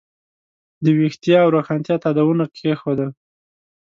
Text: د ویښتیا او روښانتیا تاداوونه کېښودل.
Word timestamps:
د 0.83 0.85
ویښتیا 0.97 1.37
او 1.43 1.49
روښانتیا 1.55 1.95
تاداوونه 2.03 2.43
کېښودل. 2.55 3.09